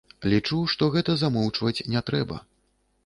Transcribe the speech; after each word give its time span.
Лічу, 0.31 0.57
што 0.73 0.87
гэта 0.95 1.15
замоўчваць 1.23 1.85
не 1.97 2.03
трэба. 2.09 2.41